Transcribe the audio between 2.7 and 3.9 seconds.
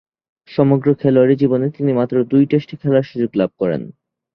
খেলার সুযোগ লাভ করেন।